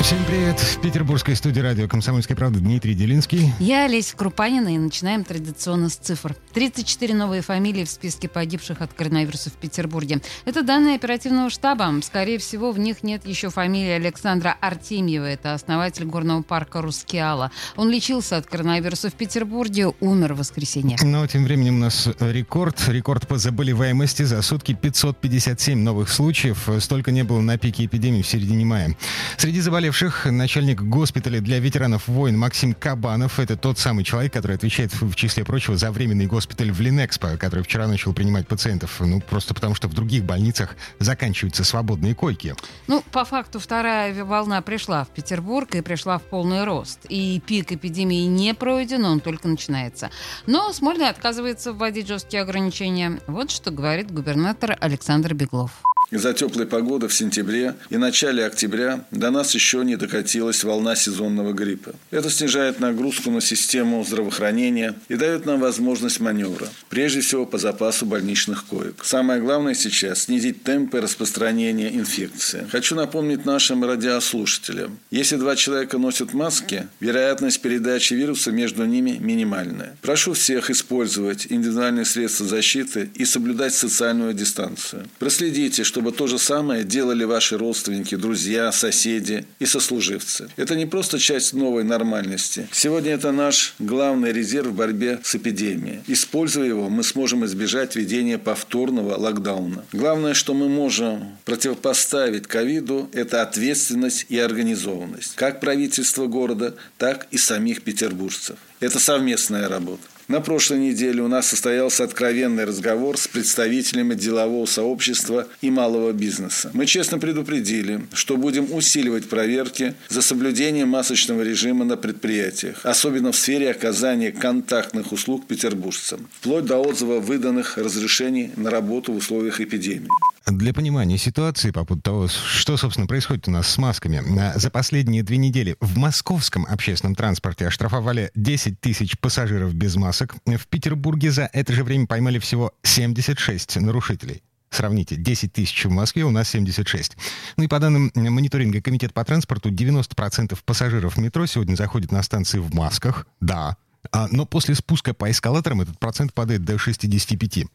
Всем 0.00 0.24
привет. 0.24 0.58
В 0.58 0.80
петербургской 0.80 1.34
студии 1.34 1.60
радио 1.60 1.88
«Комсомольская 1.88 2.36
правда» 2.36 2.60
Дмитрий 2.60 2.94
Делинский. 2.94 3.52
Я 3.58 3.84
Олеся 3.84 4.16
Крупанина, 4.16 4.74
и 4.74 4.78
начинаем 4.78 5.24
традиционно 5.24 5.90
с 5.90 5.96
цифр. 5.96 6.34
34 6.54 7.14
новые 7.14 7.42
фамилии 7.42 7.84
в 7.84 7.90
списке 7.90 8.28
погибших 8.28 8.80
от 8.80 8.94
коронавируса 8.94 9.50
в 9.50 9.54
Петербурге. 9.54 10.20
Это 10.46 10.62
данные 10.62 10.94
оперативного 10.94 11.50
штаба. 11.50 11.92
Скорее 12.02 12.38
всего, 12.38 12.70
в 12.70 12.78
них 12.78 13.02
нет 13.02 13.26
еще 13.26 13.50
фамилии 13.50 13.90
Александра 13.90 14.56
Артемьева. 14.60 15.26
Это 15.26 15.52
основатель 15.52 16.04
горного 16.06 16.42
парка 16.42 16.80
Рускеала. 16.80 17.50
Он 17.76 17.90
лечился 17.90 18.38
от 18.38 18.46
коронавируса 18.46 19.10
в 19.10 19.14
Петербурге, 19.14 19.88
умер 20.00 20.34
в 20.34 20.38
воскресенье. 20.38 20.96
Но 21.02 21.26
тем 21.26 21.44
временем 21.44 21.76
у 21.76 21.80
нас 21.80 22.08
рекорд. 22.20 22.88
Рекорд 22.88 23.26
по 23.28 23.36
заболеваемости. 23.36 24.22
За 24.22 24.40
сутки 24.42 24.74
557 24.74 25.78
новых 25.78 26.08
случаев. 26.08 26.68
Столько 26.78 27.10
не 27.10 27.24
было 27.24 27.40
на 27.40 27.58
пике 27.58 27.84
эпидемии 27.84 28.22
в 28.22 28.26
середине 28.26 28.64
мая. 28.64 28.96
Среди 29.36 29.60
заболевших 29.60 29.87
погибших 29.88 30.26
начальник 30.26 30.82
госпиталя 30.82 31.40
для 31.40 31.60
ветеранов 31.60 32.08
войн 32.08 32.36
Максим 32.36 32.74
Кабанов. 32.74 33.40
Это 33.40 33.56
тот 33.56 33.78
самый 33.78 34.04
человек, 34.04 34.34
который 34.34 34.56
отвечает, 34.56 34.92
в 34.92 35.14
числе 35.14 35.46
прочего, 35.46 35.78
за 35.78 35.90
временный 35.90 36.26
госпиталь 36.26 36.70
в 36.70 36.78
Линэкспо, 36.78 37.38
который 37.38 37.64
вчера 37.64 37.86
начал 37.86 38.12
принимать 38.12 38.46
пациентов. 38.46 39.00
Ну, 39.00 39.22
просто 39.22 39.54
потому, 39.54 39.74
что 39.74 39.88
в 39.88 39.94
других 39.94 40.24
больницах 40.24 40.76
заканчиваются 40.98 41.64
свободные 41.64 42.14
койки. 42.14 42.54
Ну, 42.86 43.02
по 43.12 43.24
факту, 43.24 43.60
вторая 43.60 44.24
волна 44.26 44.60
пришла 44.60 45.04
в 45.04 45.08
Петербург 45.08 45.74
и 45.74 45.80
пришла 45.80 46.18
в 46.18 46.22
полный 46.24 46.64
рост. 46.64 47.06
И 47.08 47.40
пик 47.46 47.72
эпидемии 47.72 48.26
не 48.26 48.52
пройден, 48.52 49.06
он 49.06 49.20
только 49.20 49.48
начинается. 49.48 50.10
Но 50.46 50.70
Смольный 50.74 51.08
отказывается 51.08 51.72
вводить 51.72 52.08
жесткие 52.08 52.42
ограничения. 52.42 53.20
Вот 53.26 53.50
что 53.50 53.70
говорит 53.70 54.10
губернатор 54.10 54.76
Александр 54.78 55.32
Беглов. 55.32 55.70
Из-за 56.10 56.32
теплой 56.32 56.64
погоды 56.64 57.06
в 57.06 57.12
сентябре 57.12 57.74
и 57.90 57.98
начале 57.98 58.46
октября 58.46 59.04
до 59.10 59.30
нас 59.30 59.54
еще 59.54 59.84
не 59.84 59.96
докатилась 59.96 60.64
волна 60.64 60.96
сезонного 60.96 61.52
гриппа. 61.52 61.92
Это 62.10 62.30
снижает 62.30 62.80
нагрузку 62.80 63.30
на 63.30 63.42
систему 63.42 64.02
здравоохранения 64.02 64.94
и 65.08 65.16
дает 65.16 65.44
нам 65.44 65.60
возможность 65.60 66.18
маневра, 66.20 66.68
прежде 66.88 67.20
всего 67.20 67.44
по 67.44 67.58
запасу 67.58 68.06
больничных 68.06 68.64
коек. 68.66 69.04
Самое 69.04 69.42
главное 69.42 69.74
сейчас– 69.74 70.22
снизить 70.24 70.62
темпы 70.62 71.02
распространения 71.02 71.94
инфекции. 71.94 72.66
Хочу 72.72 72.94
напомнить 72.94 73.44
нашим 73.44 73.84
радиослушателям, 73.84 74.98
если 75.10 75.36
два 75.36 75.56
человека 75.56 75.98
носят 75.98 76.32
маски, 76.32 76.88
вероятность 77.00 77.60
передачи 77.60 78.14
вируса 78.14 78.50
между 78.50 78.86
ними 78.86 79.18
минимальная. 79.20 79.98
Прошу 80.00 80.32
всех 80.32 80.70
использовать 80.70 81.46
индивидуальные 81.50 82.06
средства 82.06 82.46
защиты 82.46 83.10
и 83.14 83.26
соблюдать 83.26 83.74
социальную 83.74 84.32
дистанцию. 84.32 85.06
Проследите, 85.18 85.84
что 85.84 85.97
чтобы 85.98 86.12
то 86.12 86.28
же 86.28 86.38
самое 86.38 86.84
делали 86.84 87.24
ваши 87.24 87.58
родственники, 87.58 88.14
друзья, 88.14 88.70
соседи 88.70 89.44
и 89.58 89.66
сослуживцы. 89.66 90.48
Это 90.56 90.76
не 90.76 90.86
просто 90.86 91.18
часть 91.18 91.54
новой 91.54 91.82
нормальности. 91.82 92.68
Сегодня 92.70 93.14
это 93.14 93.32
наш 93.32 93.74
главный 93.80 94.30
резерв 94.30 94.68
в 94.68 94.76
борьбе 94.76 95.18
с 95.24 95.34
эпидемией. 95.34 96.02
Используя 96.06 96.68
его, 96.68 96.88
мы 96.88 97.02
сможем 97.02 97.44
избежать 97.46 97.96
введения 97.96 98.38
повторного 98.38 99.16
локдауна. 99.16 99.84
Главное, 99.92 100.34
что 100.34 100.54
мы 100.54 100.68
можем 100.68 101.36
противопоставить 101.44 102.46
ковиду, 102.46 103.10
это 103.12 103.42
ответственность 103.42 104.26
и 104.28 104.38
организованность. 104.38 105.34
Как 105.34 105.58
правительства 105.58 106.28
города, 106.28 106.76
так 106.96 107.26
и 107.32 107.38
самих 107.38 107.82
петербуржцев. 107.82 108.56
Это 108.78 109.00
совместная 109.00 109.68
работа. 109.68 110.02
На 110.28 110.42
прошлой 110.42 110.80
неделе 110.80 111.22
у 111.22 111.28
нас 111.28 111.46
состоялся 111.46 112.04
откровенный 112.04 112.64
разговор 112.64 113.16
с 113.16 113.26
представителями 113.26 114.14
делового 114.14 114.66
сообщества 114.66 115.48
и 115.62 115.70
малого 115.70 116.12
бизнеса. 116.12 116.70
Мы 116.74 116.84
честно 116.84 117.18
предупредили, 117.18 118.02
что 118.12 118.36
будем 118.36 118.70
усиливать 118.70 119.26
проверки 119.26 119.94
за 120.10 120.20
соблюдением 120.20 120.90
масочного 120.90 121.40
режима 121.40 121.86
на 121.86 121.96
предприятиях, 121.96 122.80
особенно 122.84 123.32
в 123.32 123.36
сфере 123.36 123.70
оказания 123.70 124.30
контактных 124.30 125.12
услуг 125.12 125.46
петербуржцам, 125.46 126.28
вплоть 126.40 126.66
до 126.66 126.76
отзыва 126.76 127.20
выданных 127.20 127.78
разрешений 127.78 128.50
на 128.56 128.68
работу 128.68 129.14
в 129.14 129.16
условиях 129.16 129.62
эпидемии. 129.62 130.10
Для 130.50 130.72
понимания 130.72 131.18
ситуации 131.18 131.70
по 131.72 131.84
поводу 131.84 132.02
того, 132.02 132.28
что, 132.28 132.78
собственно, 132.78 133.06
происходит 133.06 133.48
у 133.48 133.50
нас 133.50 133.68
с 133.68 133.76
масками, 133.76 134.22
за 134.58 134.70
последние 134.70 135.22
две 135.22 135.36
недели 135.36 135.76
в 135.80 135.98
московском 135.98 136.64
общественном 136.64 137.14
транспорте 137.14 137.66
оштрафовали 137.66 138.30
10 138.34 138.80
тысяч 138.80 139.18
пассажиров 139.18 139.74
без 139.74 139.96
масок. 139.96 140.36
В 140.46 140.66
Петербурге 140.68 141.32
за 141.32 141.50
это 141.52 141.74
же 141.74 141.84
время 141.84 142.06
поймали 142.06 142.38
всего 142.38 142.72
76 142.82 143.76
нарушителей. 143.76 144.42
Сравните, 144.70 145.16
10 145.16 145.52
тысяч 145.52 145.84
в 145.84 145.90
Москве, 145.90 146.24
у 146.24 146.30
нас 146.30 146.48
76. 146.48 147.16
Ну 147.58 147.64
и 147.64 147.68
по 147.68 147.78
данным 147.78 148.10
мониторинга 148.14 148.80
Комитета 148.80 149.12
по 149.12 149.24
транспорту, 149.24 149.70
90% 149.70 150.58
пассажиров 150.64 151.18
метро 151.18 151.44
сегодня 151.44 151.74
заходят 151.74 152.10
на 152.10 152.22
станции 152.22 152.58
в 152.58 152.74
масках, 152.74 153.26
да. 153.40 153.76
А, 154.12 154.28
но 154.30 154.46
после 154.46 154.74
спуска 154.74 155.12
по 155.12 155.30
эскалаторам 155.30 155.82
этот 155.82 155.98
процент 155.98 156.32
падает 156.32 156.64
до 156.64 156.78
65. 156.78 157.66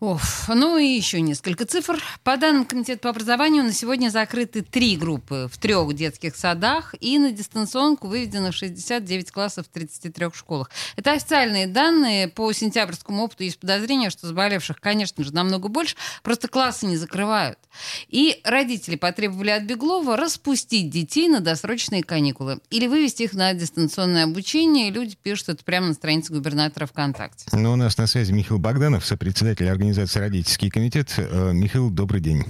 Оф, 0.00 0.48
ну 0.48 0.78
и 0.78 0.86
еще 0.86 1.20
несколько 1.20 1.66
цифр. 1.66 2.00
По 2.22 2.36
данным 2.36 2.64
Комитета 2.64 3.00
по 3.00 3.10
образованию, 3.10 3.64
на 3.64 3.72
сегодня 3.72 4.10
закрыты 4.10 4.62
три 4.62 4.96
группы 4.96 5.50
в 5.52 5.58
трех 5.58 5.92
детских 5.92 6.36
садах 6.36 6.94
и 7.00 7.18
на 7.18 7.32
дистанционку 7.32 8.06
выведено 8.06 8.52
69 8.52 9.32
классов 9.32 9.66
в 9.66 9.70
33 9.70 10.26
школах. 10.34 10.70
Это 10.94 11.14
официальные 11.14 11.66
данные. 11.66 12.28
По 12.28 12.52
сентябрьскому 12.52 13.24
опыту 13.24 13.42
есть 13.42 13.58
подозрение, 13.58 14.10
что 14.10 14.28
заболевших, 14.28 14.80
конечно 14.80 15.24
же, 15.24 15.34
намного 15.34 15.66
больше, 15.68 15.96
просто 16.22 16.46
классы 16.46 16.86
не 16.86 16.96
закрывают. 16.96 17.58
И 18.06 18.40
родители 18.44 18.94
потребовали 18.94 19.50
от 19.50 19.64
Беглова 19.64 20.16
распустить 20.16 20.90
детей 20.90 21.28
на 21.28 21.40
досрочные 21.40 22.04
каникулы 22.04 22.60
или 22.70 22.86
вывести 22.86 23.24
их 23.24 23.32
на 23.32 23.52
дистанционное 23.52 24.24
обучение. 24.24 24.92
Люди 24.92 25.16
пишут 25.20 25.48
это 25.48 25.64
прямо 25.64 25.88
на 25.88 25.94
странице 25.94 26.32
губернатора 26.32 26.86
ВКонтакте. 26.86 27.46
Ну, 27.50 27.72
у 27.72 27.76
нас 27.76 27.98
на 27.98 28.06
связи 28.06 28.30
Михаил 28.30 28.60
Богданов, 28.60 29.04
сопредседатель 29.04 29.68
организации 29.68 29.87
организации 29.88 30.20
«Родительский 30.20 30.70
комитет». 30.70 31.14
Э, 31.16 31.52
Михаил, 31.52 31.90
добрый 31.90 32.20
день. 32.20 32.44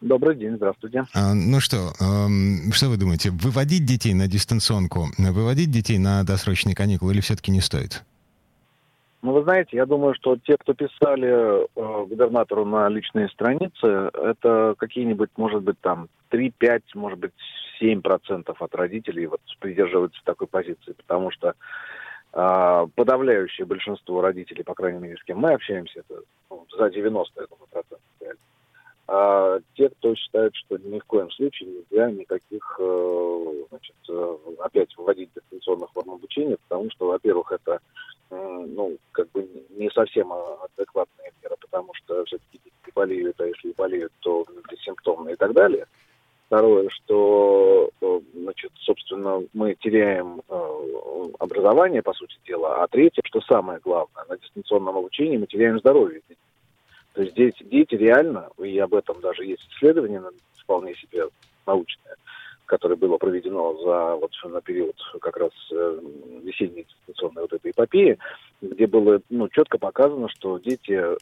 Добрый 0.00 0.34
день, 0.34 0.56
здравствуйте. 0.56 1.04
А, 1.14 1.34
ну 1.34 1.60
что, 1.60 1.92
эм, 2.00 2.72
что 2.72 2.88
вы 2.88 2.96
думаете, 2.96 3.30
выводить 3.30 3.84
детей 3.84 4.14
на 4.14 4.26
дистанционку, 4.26 5.08
выводить 5.18 5.70
детей 5.70 5.98
на 5.98 6.24
досрочные 6.24 6.74
каникулы 6.74 7.12
или 7.12 7.20
все-таки 7.20 7.52
не 7.52 7.60
стоит? 7.60 8.02
Ну, 9.20 9.32
вы 9.32 9.42
знаете, 9.42 9.76
я 9.76 9.86
думаю, 9.86 10.14
что 10.14 10.36
те, 10.36 10.56
кто 10.56 10.74
писали 10.74 11.28
э, 11.28 12.06
губернатору 12.06 12.64
на 12.64 12.88
личные 12.88 13.28
страницы, 13.28 14.10
это 14.14 14.74
какие-нибудь, 14.78 15.30
может 15.36 15.62
быть, 15.62 15.78
там 15.80 16.08
3-5, 16.32 16.82
может 16.94 17.18
быть, 17.18 17.32
7% 17.80 18.56
от 18.58 18.74
родителей 18.74 19.26
вот 19.26 19.40
придерживаются 19.60 20.20
такой 20.24 20.46
позиции, 20.46 20.92
потому 20.92 21.30
что 21.30 21.54
подавляющее 22.32 23.66
большинство 23.66 24.22
родителей, 24.22 24.64
по 24.64 24.74
крайней 24.74 25.00
мере, 25.00 25.16
с 25.18 25.24
кем 25.24 25.38
мы 25.38 25.52
общаемся, 25.52 26.00
это 26.00 26.22
ну, 26.50 26.66
за 26.76 26.88
90, 26.88 27.40
я 27.40 27.46
думаю, 27.46 27.68
процентов. 27.70 28.00
А 29.14 29.58
те, 29.74 29.90
кто 29.90 30.14
считает, 30.14 30.54
что 30.54 30.78
ни 30.78 30.98
в 30.98 31.04
коем 31.04 31.30
случае 31.32 31.68
нельзя 31.68 32.10
никаких, 32.10 32.76
э, 32.78 33.64
значит, 33.68 33.96
э, 34.08 34.36
опять 34.60 34.96
вводить 34.96 35.28
дистанционных 35.34 35.90
форм 35.92 36.12
обучения, 36.12 36.56
потому 36.68 36.90
что, 36.90 37.08
во-первых, 37.08 37.52
это, 37.52 37.80
ну, 38.30 38.96
как 39.10 39.30
бы 39.32 39.46
не 39.76 39.90
совсем 39.90 40.32
адекватная 40.32 41.30
мера, 41.42 41.56
потому 41.60 41.92
что 41.92 42.24
все-таки 42.24 42.58
дети 42.64 42.94
болеют, 42.94 43.38
а 43.38 43.46
если 43.46 43.72
болеют, 43.72 44.12
то 44.20 44.46
бессимптомно 44.70 45.28
и 45.28 45.36
так 45.36 45.52
далее. 45.52 45.86
Второе, 46.46 46.88
что, 46.88 47.90
э, 48.00 48.20
значит, 48.34 48.72
собственно, 48.76 49.42
мы 49.52 49.74
теряем 49.74 50.40
образование, 51.62 52.02
по 52.02 52.12
сути 52.12 52.36
дела. 52.46 52.82
А 52.82 52.88
третье, 52.88 53.22
что 53.24 53.40
самое 53.42 53.78
главное, 53.82 54.24
на 54.28 54.36
дистанционном 54.36 54.96
обучении 54.96 55.36
мы 55.36 55.46
теряем 55.46 55.78
здоровье. 55.78 56.20
То 57.14 57.22
есть 57.22 57.34
дети, 57.34 57.62
дети 57.62 57.94
реально, 57.94 58.48
и 58.58 58.78
об 58.78 58.94
этом 58.94 59.20
даже 59.20 59.44
есть 59.44 59.62
исследование 59.70 60.22
вполне 60.62 60.94
себе 60.94 61.28
научное, 61.66 62.16
которое 62.66 62.96
было 62.96 63.18
проведено 63.18 63.74
за 63.84 64.16
вот 64.16 64.30
на 64.44 64.60
период 64.62 64.96
как 65.20 65.36
раз 65.36 65.50
э, 65.70 66.00
весенней 66.42 66.86
дистанционной 66.88 67.42
вот 67.42 67.52
этой 67.52 67.70
эпопеи, 67.70 68.18
где 68.62 68.86
было 68.86 69.20
ну, 69.28 69.48
четко 69.48 69.78
показано, 69.78 70.28
что 70.30 70.58
дети 70.58 70.92
э, 70.92 71.16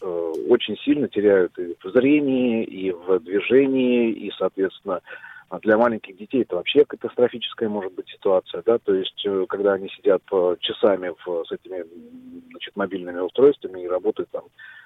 очень 0.49 0.77
сильно 0.79 1.09
теряют 1.09 1.59
и 1.59 1.75
в 1.83 1.91
зрении, 1.91 2.63
и 2.65 2.93
в 2.93 3.19
движении, 3.19 4.13
и, 4.13 4.31
соответственно, 4.39 5.01
а 5.51 5.59
для 5.59 5.77
маленьких 5.77 6.17
детей 6.17 6.43
это 6.43 6.57
вообще 6.57 6.85
катастрофическая 6.85 7.69
может 7.69 7.93
быть 7.93 8.09
ситуация, 8.09 8.63
да, 8.65 8.79
то 8.79 8.95
есть 8.95 9.27
э, 9.27 9.47
когда 9.49 9.73
они 9.73 9.89
сидят 9.89 10.23
часами 10.61 11.13
в, 11.25 11.45
с 11.45 11.53
этими 11.53 11.85
значит, 12.51 12.77
мобильными 12.77 13.19
устройствами 13.19 13.83
и 13.83 13.89
работают 13.89 14.31
там 14.31 14.45
э, 14.45 14.80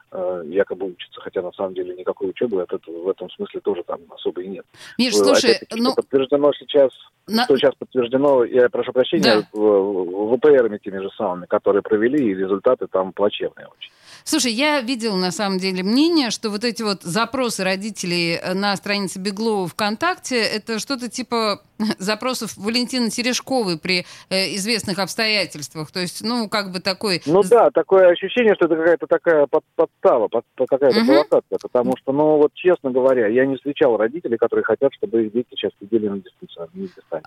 якобы 0.44 0.86
учатся, 0.86 1.20
хотя 1.20 1.42
на 1.42 1.52
самом 1.52 1.74
деле 1.74 1.94
никакой 1.94 2.30
учебы 2.30 2.62
от 2.62 2.72
этого, 2.72 3.02
в 3.02 3.08
этом 3.08 3.30
смысле 3.30 3.60
тоже 3.60 3.82
там 3.84 4.00
особо 4.10 4.42
и 4.42 4.48
нет. 4.48 4.64
Миш, 4.98 5.14
слушай, 5.16 5.58
ну... 5.72 5.94
Подтверждено 5.94 6.52
сейчас, 6.52 6.90
на... 7.26 7.44
что 7.44 7.56
сейчас 7.56 7.74
подтверждено, 7.74 8.44
я 8.44 8.68
прошу 8.68 8.92
прощения, 8.92 9.46
да. 9.52 10.36
ВПРами 10.36 10.78
теми 10.78 10.98
же 10.98 11.10
самыми, 11.16 11.46
которые 11.46 11.82
провели, 11.82 12.30
и 12.30 12.34
результаты 12.34 12.86
там 12.86 13.12
плачевные 13.12 13.66
очень. 13.66 13.90
Слушай, 14.24 14.52
я 14.52 14.80
видела 14.80 15.16
на 15.16 15.30
самом 15.30 15.58
деле 15.58 15.82
мнение, 15.82 16.30
что 16.30 16.48
вот 16.48 16.64
эти 16.64 16.82
вот 16.82 17.02
запросы 17.02 17.62
родителей 17.62 18.36
э, 18.36 18.54
на 18.54 18.74
странице 18.76 19.18
Беглова 19.18 19.68
ВКонтакте, 19.68 20.40
это 20.40 20.78
что-то 20.78 21.10
типа 21.10 21.60
запросов 21.98 22.56
Валентины 22.56 23.10
Терешковой 23.10 23.78
при 23.78 24.06
э, 24.30 24.54
известных 24.56 24.98
обстоятельствах. 24.98 25.90
То 25.90 26.00
есть, 26.00 26.22
ну, 26.22 26.48
как 26.48 26.72
бы 26.72 26.80
такой... 26.80 27.22
Ну 27.26 27.42
да, 27.42 27.70
такое 27.70 28.08
ощущение, 28.08 28.54
что 28.54 28.66
это 28.66 28.76
какая-то 28.76 29.06
такая 29.06 29.46
под, 29.46 29.64
подстава, 29.74 30.28
под, 30.28 30.44
какая-то 30.56 30.98
угу. 30.98 31.06
провокация. 31.06 31.58
Потому 31.60 31.96
что, 31.96 32.12
ну, 32.12 32.36
вот 32.36 32.52
честно 32.54 32.90
говоря, 32.90 33.28
я 33.28 33.46
не 33.46 33.56
встречал 33.56 33.96
родителей, 33.96 34.36
которые 34.36 34.64
хотят, 34.64 34.92
чтобы 34.94 35.24
их 35.24 35.32
дети 35.32 35.48
сейчас 35.50 35.72
сидели 35.80 36.08
на 36.08 36.18
дистанции. 36.18 36.44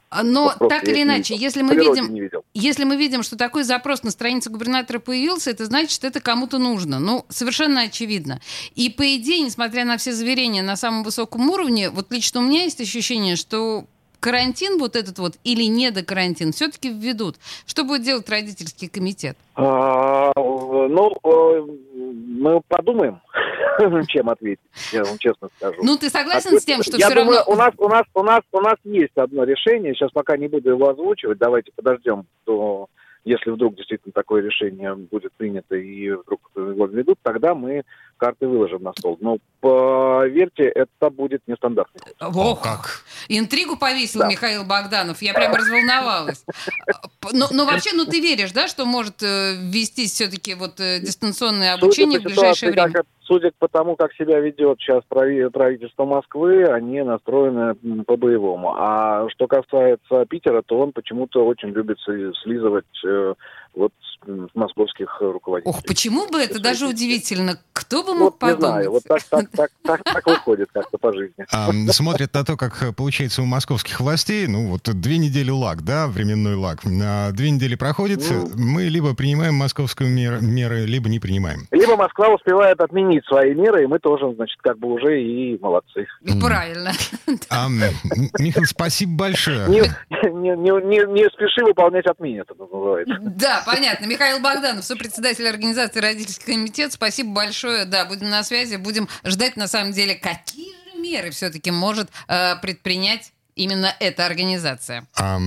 А, 0.09 0.23
но 0.23 0.53
вот 0.59 0.69
так 0.69 0.87
или 0.87 1.03
иначе, 1.03 1.35
если 1.35 1.61
мы, 1.61 1.75
видим, 1.75 2.41
если 2.53 2.83
мы 2.83 2.95
видим, 2.95 3.23
что 3.23 3.37
такой 3.37 3.63
запрос 3.63 4.03
на 4.03 4.11
странице 4.11 4.49
губернатора 4.49 4.99
появился, 4.99 5.51
это 5.51 5.65
значит, 5.65 5.91
что 5.91 6.07
это 6.07 6.19
кому-то 6.19 6.57
нужно. 6.57 6.99
Ну, 6.99 7.25
совершенно 7.29 7.81
очевидно. 7.81 8.39
И 8.75 8.89
по 8.89 9.15
идее, 9.15 9.41
несмотря 9.41 9.85
на 9.85 9.97
все 9.97 10.11
заверения 10.11 10.63
на 10.63 10.75
самом 10.75 11.03
высоком 11.03 11.49
уровне, 11.49 11.89
вот 11.89 12.11
лично 12.11 12.39
у 12.39 12.43
меня 12.43 12.63
есть 12.63 12.81
ощущение, 12.81 13.35
что 13.35 13.85
карантин 14.19 14.77
вот 14.77 14.95
этот 14.95 15.19
вот 15.19 15.33
или 15.43 15.63
не 15.63 15.91
до 15.91 16.03
карантин 16.03 16.51
все-таки 16.51 16.89
введут. 16.89 17.35
Что 17.65 17.83
будет 17.83 18.03
делать 18.03 18.29
родительский 18.29 18.87
комитет? 18.87 19.37
А, 19.55 20.31
ну, 20.35 21.13
э, 21.23 21.61
мы 21.93 22.61
подумаем, 22.67 23.21
чем 24.07 24.29
ответить, 24.29 24.59
я 24.91 25.03
вам 25.03 25.17
честно 25.17 25.49
скажу. 25.57 25.79
Ну, 25.83 25.97
ты 25.97 26.09
согласен 26.09 26.47
Ответ... 26.47 26.61
с 26.61 26.65
тем, 26.65 26.83
что 26.83 26.97
я 26.97 27.07
все 27.07 27.15
думаю, 27.15 27.39
равно... 27.39 27.53
У 27.53 27.55
нас, 27.55 27.73
у, 27.77 27.87
нас, 27.87 28.03
у, 28.13 28.23
нас, 28.23 28.41
у 28.51 28.61
нас 28.61 28.75
есть 28.83 29.15
одно 29.15 29.43
решение, 29.43 29.93
сейчас 29.93 30.11
пока 30.11 30.37
не 30.37 30.47
буду 30.47 30.69
его 30.69 30.89
озвучивать, 30.89 31.37
давайте 31.37 31.71
подождем 31.75 32.25
до 32.45 32.87
если 33.27 33.51
вдруг 33.51 33.75
действительно 33.75 34.13
такое 34.13 34.41
решение 34.41 34.95
будет 34.95 35.33
принято 35.33 35.75
и 35.75 36.11
вдруг 36.11 36.49
его 36.55 36.85
введут, 36.85 37.19
тогда 37.21 37.53
мы 37.53 37.83
карты 38.15 38.47
выложим 38.47 38.83
на 38.83 38.93
стол. 38.93 39.17
Но 39.19 39.37
поверьте, 39.59 40.63
это 40.63 41.09
будет 41.09 41.41
нестандартный 41.45 42.01
Ох, 42.21 42.61
как! 42.61 43.03
Интригу 43.29 43.77
повесил 43.77 44.21
да. 44.21 44.27
Михаил 44.27 44.63
Богданов. 44.63 45.21
Я 45.21 45.33
прям 45.33 45.53
разволновалась. 45.53 46.45
Но, 47.33 47.47
но 47.51 47.65
вообще, 47.65 47.91
ну 47.93 48.05
ты 48.05 48.19
веришь, 48.19 48.51
да, 48.51 48.67
что 48.67 48.85
может 48.85 49.21
э, 49.21 49.55
ввестись 49.57 50.13
все-таки 50.13 50.53
вот 50.53 50.79
э, 50.79 50.99
дистанционное 50.99 51.73
обучение 51.73 52.19
Судя 52.19 52.29
в 52.29 52.33
ближайшее 52.33 52.71
время? 52.71 52.93
Как, 52.93 53.05
судя 53.21 53.51
по 53.59 53.67
тому, 53.67 53.95
как 53.95 54.13
себя 54.13 54.39
ведет 54.39 54.79
сейчас 54.79 55.03
правительство 55.07 56.05
Москвы, 56.05 56.63
они 56.65 57.01
настроены 57.01 57.75
по-боевому. 58.05 58.73
А 58.77 59.27
что 59.29 59.47
касается 59.47 60.25
Питера, 60.29 60.61
то 60.61 60.79
он 60.79 60.93
почему-то 60.93 61.45
очень 61.45 61.69
любит 61.69 61.99
слизывать 61.99 62.85
э, 64.99 65.03
вот 65.03 65.07
московских 65.07 65.21
руководителей. 65.21 65.73
Ох, 65.73 65.83
почему 65.83 66.27
бы 66.27 66.39
это 66.39 66.59
даже 66.59 66.87
удивительно? 66.87 67.59
Кто 67.73 68.03
бы 68.03 68.13
мог 68.13 68.21
вот, 68.21 68.39
подумать? 68.39 68.59
Не 68.59 68.67
знаю, 68.67 68.91
вот 68.91 69.03
так, 69.03 69.23
так, 69.23 69.49
так, 69.55 69.71
так, 69.83 70.03
так 70.03 70.25
выходит 70.25 70.69
как-то 70.73 70.97
по 70.97 71.13
жизни. 71.13 71.45
А, 71.51 71.71
смотрят 71.91 72.33
на 72.33 72.43
то, 72.43 72.57
как 72.57 72.95
получается 72.95 73.41
у 73.41 73.45
московских 73.45 73.99
властей, 73.99 74.47
ну 74.47 74.67
вот 74.67 74.83
две 74.83 75.17
недели 75.17 75.49
лаг, 75.49 75.83
да, 75.83 76.07
временной 76.07 76.55
лаг. 76.55 76.79
А 76.85 77.31
две 77.31 77.51
недели 77.51 77.75
проходит, 77.75 78.23
ну, 78.29 78.49
мы 78.55 78.83
либо 78.83 79.15
принимаем 79.15 79.55
московскую 79.55 80.09
мер, 80.09 80.41
меры, 80.41 80.85
либо 80.85 81.09
не 81.09 81.19
принимаем. 81.19 81.67
Либо 81.71 81.95
Москва 81.95 82.29
успевает 82.29 82.79
отменить 82.81 83.25
свои 83.25 83.53
меры, 83.53 83.83
и 83.83 83.87
мы 83.87 83.99
тоже, 83.99 84.33
значит, 84.35 84.57
как 84.61 84.77
бы 84.79 84.89
уже 84.93 85.21
и 85.21 85.57
молодцы. 85.59 86.07
Правильно. 86.41 86.91
А, 87.49 87.67
Михаил, 87.69 88.65
спасибо 88.65 89.17
большое. 89.17 89.67
Не, 89.67 90.55
не, 90.55 90.55
не, 90.55 91.13
не 91.13 91.29
спеши 91.29 91.63
выполнять 91.63 92.05
отменят, 92.05 92.49
это 92.49 92.59
называется. 92.59 93.15
Да, 93.21 93.63
понятно. 93.65 94.05
Михаил 94.05 94.39
Богданов, 94.39 94.83
сопредседатель 94.87 95.47
организации 95.47 95.99
«Родительский 95.99 96.53
комитет». 96.53 96.93
Спасибо 96.93 97.31
большое. 97.31 97.85
Да, 97.85 98.05
будем 98.05 98.29
на 98.29 98.43
связи. 98.43 98.77
Будем 98.77 99.07
ждать, 99.23 99.57
на 99.57 99.67
самом 99.67 99.91
деле, 99.91 100.15
какие 100.15 100.73
же 100.91 100.99
меры 100.99 101.31
все-таки 101.31 101.69
может 101.71 102.09
э, 102.27 102.55
предпринять 102.61 103.33
именно 103.55 103.93
эта 103.99 104.25
организация. 104.25 105.07
А, 105.15 105.39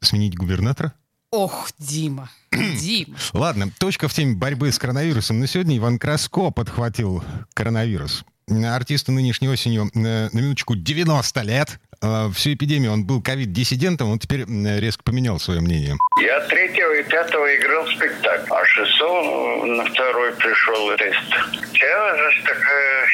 сменить 0.00 0.36
губернатора? 0.36 0.92
Ох, 1.30 1.70
Дима. 1.78 2.30
Дима. 2.52 3.16
Ладно, 3.32 3.70
точка 3.78 4.08
в 4.08 4.14
теме 4.14 4.34
борьбы 4.34 4.72
с 4.72 4.78
коронавирусом. 4.78 5.38
На 5.38 5.46
сегодня 5.46 5.76
Иван 5.76 5.98
Краско 5.98 6.50
подхватил 6.50 7.22
коронавирус. 7.54 8.24
Артисту 8.48 9.12
нынешней 9.12 9.48
осенью, 9.48 9.90
э, 9.94 10.28
на 10.32 10.38
минуточку, 10.38 10.74
90 10.74 11.42
лет. 11.42 11.78
Э, 12.00 12.30
всю 12.34 12.54
эпидемию 12.54 12.92
он 12.92 13.04
был 13.04 13.22
ковид-диссидентом, 13.22 14.10
он 14.10 14.18
теперь 14.18 14.44
резко 14.78 15.02
поменял 15.02 15.38
свое 15.38 15.60
мнение. 15.60 15.96
Я 16.22 16.40
третьего 16.48 16.92
и 16.92 17.02
пятого 17.02 17.56
играл 17.56 17.86
спектакль, 17.86 18.52
а 18.52 18.64
шестого 18.64 19.64
на 19.64 19.84
второй 19.84 20.32
пришел 20.32 20.96
тест. 20.96 21.67
Сейчас 21.78 22.34
же 22.34 22.42
такая 22.42 23.06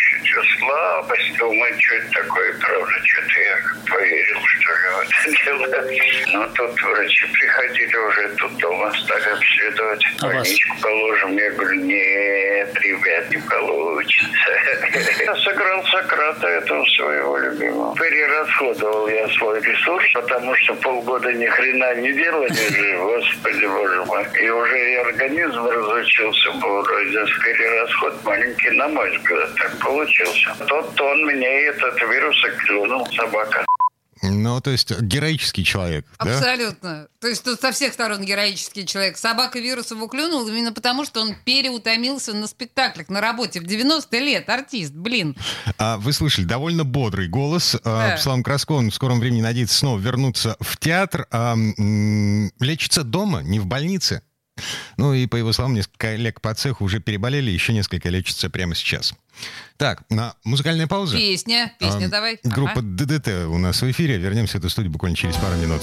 слабость, 0.58 1.36
думаю, 1.36 1.72
что 1.80 1.96
это 1.96 2.10
такое, 2.22 2.54
правда, 2.60 2.92
что-то 3.04 3.40
я 3.40 3.56
поверил, 3.90 4.40
что 4.40 4.72
ли, 4.72 5.58
в 5.58 5.62
это 5.62 5.88
дело. 5.88 6.14
Но 6.32 6.48
тут 6.54 6.82
врачи 6.82 7.26
приходили 7.32 7.96
уже, 7.96 8.28
тут 8.36 8.56
дома 8.56 8.92
стали 8.92 9.28
обследовать. 9.30 10.04
А 10.22 10.26
Больничку 10.26 10.76
положим. 10.80 11.36
Я 11.36 11.50
говорю, 11.50 11.80
нет, 11.80 12.74
ребят, 12.80 13.30
не 13.30 13.36
получится. 13.36 14.50
Я 15.24 15.36
сыграл 15.36 15.84
Сократа, 15.84 16.48
этого 16.48 16.84
своего 16.96 17.38
любимого. 17.38 17.94
Перерасходовал 17.96 19.08
я 19.08 19.28
свой 19.28 19.60
ресурс, 19.60 20.04
потому 20.14 20.54
что 20.56 20.74
полгода 20.74 21.32
ни 21.32 21.46
хрена 21.46 21.94
не 21.96 22.12
делали 22.12 22.52
же, 22.52 22.98
господи 23.02 23.66
боже 23.66 24.04
мой. 24.04 24.26
И 24.40 24.48
уже 24.48 24.92
и 24.92 24.96
организм 24.96 25.66
разучился, 25.66 26.50
был 26.52 26.82
вроде 26.82 27.24
перерасход 27.42 28.24
маленький, 28.24 28.53
на 28.72 28.88
мой 28.88 29.16
взгляд, 29.16 29.54
так 29.56 29.78
получился. 29.78 30.54
Тот 30.66 31.00
он 31.00 31.24
мне 31.26 31.46
этот 31.46 31.94
вирус 32.00 32.36
клюнул, 32.66 33.06
собака. 33.16 33.64
Ну, 34.22 34.58
то 34.60 34.70
есть 34.70 34.98
героический 35.00 35.64
человек, 35.64 36.06
Абсолютно. 36.16 37.02
Да? 37.02 37.06
То 37.20 37.28
есть 37.28 37.44
тут 37.44 37.60
со 37.60 37.72
всех 37.72 37.92
сторон 37.92 38.22
героический 38.24 38.86
человек. 38.86 39.18
Собака 39.18 39.58
вируса 39.58 39.94
уклюнул 39.96 40.46
именно 40.48 40.72
потому, 40.72 41.04
что 41.04 41.20
он 41.20 41.34
переутомился 41.44 42.32
на 42.32 42.46
спектаклях, 42.46 43.10
на 43.10 43.20
работе 43.20 43.60
в 43.60 43.64
90 43.66 44.18
лет. 44.20 44.48
Артист, 44.48 44.92
блин. 44.94 45.36
А, 45.76 45.98
вы 45.98 46.12
слышали, 46.14 46.46
довольно 46.46 46.84
бодрый 46.84 47.28
голос. 47.28 47.74
А, 47.84 48.10
да. 48.10 48.16
Слава 48.16 48.42
Краско, 48.42 48.72
он 48.72 48.90
в 48.90 48.94
скором 48.94 49.20
времени 49.20 49.42
надеется 49.42 49.76
снова 49.76 49.98
вернуться 49.98 50.56
в 50.60 50.78
театр. 50.78 51.26
А, 51.30 51.52
м- 51.52 52.50
лечится 52.60 53.04
дома, 53.04 53.42
не 53.42 53.60
в 53.60 53.66
больнице. 53.66 54.22
Ну 54.96 55.12
и, 55.12 55.26
по 55.26 55.36
его 55.36 55.52
словам, 55.52 55.74
несколько 55.74 56.08
коллег 56.08 56.40
по 56.40 56.54
цеху 56.54 56.84
уже 56.84 57.00
переболели, 57.00 57.50
еще 57.50 57.72
несколько 57.72 58.08
лечатся 58.08 58.50
прямо 58.50 58.74
сейчас. 58.74 59.14
Так, 59.76 60.04
на 60.10 60.34
музыкальная 60.44 60.86
пауза. 60.86 61.16
Песня, 61.16 61.72
песня 61.78 62.06
а, 62.06 62.08
давай. 62.08 62.38
Группа 62.44 62.78
ага. 62.78 62.82
ДДТ 62.82 63.28
у 63.48 63.58
нас 63.58 63.82
в 63.82 63.90
эфире. 63.90 64.16
Вернемся 64.16 64.58
в 64.58 64.60
эту 64.60 64.70
студию 64.70 64.92
буквально 64.92 65.16
через 65.16 65.36
пару 65.36 65.56
минут. 65.56 65.82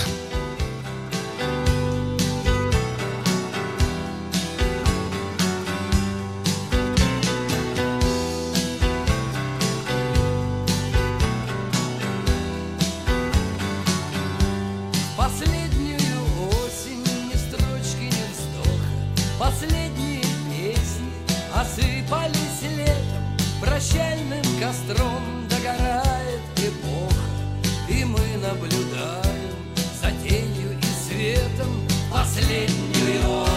Давила, 33.11 33.50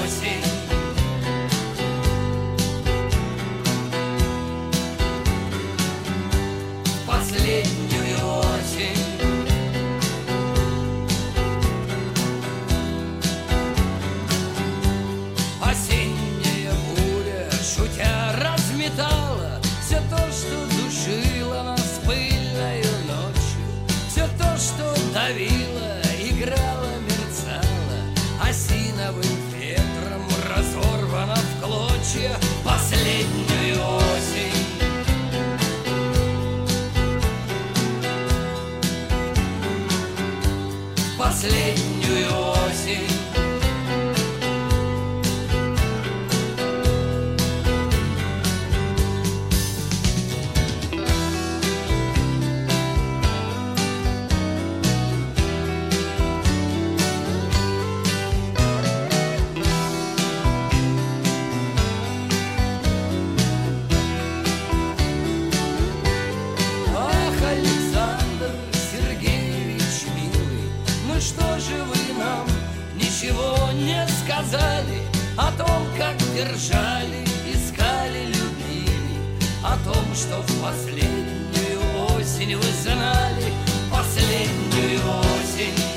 не 74.35 74.49
сказали 74.49 75.03
О 75.37 75.51
том, 75.53 75.87
как 75.97 76.17
держали, 76.35 77.25
искали, 77.53 78.27
любили 78.27 79.19
О 79.63 79.77
том, 79.85 80.05
что 80.15 80.41
в 80.43 80.63
последнюю 80.63 81.81
осень 82.17 82.57
вы 82.57 82.63
знали 82.83 83.53
Последнюю 83.91 85.01
осень 85.01 85.95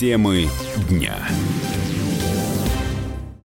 Темы 0.00 0.48
дня. 0.88 1.28